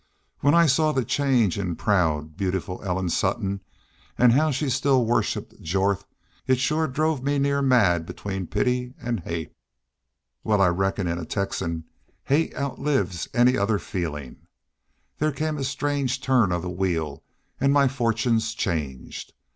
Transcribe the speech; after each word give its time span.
When 0.39 0.55
I 0.55 0.65
saw 0.65 0.91
the 0.91 1.05
change 1.05 1.59
in 1.59 1.75
proud, 1.75 2.35
beautiful 2.35 2.81
Ellen 2.83 3.07
Sutton, 3.07 3.61
an' 4.17 4.31
how 4.31 4.49
she 4.49 4.67
still 4.67 5.05
worshiped 5.05 5.61
Jorth, 5.61 6.05
it 6.47 6.57
shore 6.57 6.87
drove 6.87 7.21
me 7.21 7.37
near 7.37 7.61
mad 7.61 8.07
between 8.07 8.47
pity 8.47 8.95
an' 8.99 9.17
hate.... 9.19 9.53
Wal, 10.43 10.59
I 10.59 10.69
reckon 10.69 11.05
in 11.05 11.19
a 11.19 11.25
Texan 11.25 11.83
hate 12.23 12.55
outlives 12.55 13.29
any 13.31 13.55
other 13.55 13.77
feelin'. 13.77 14.47
There 15.19 15.31
came 15.31 15.59
a 15.59 15.63
strange 15.63 16.19
turn 16.19 16.51
of 16.51 16.63
the 16.63 16.69
wheel 16.71 17.21
an' 17.59 17.71
my 17.71 17.87
fortunes 17.87 18.55
changed. 18.55 19.33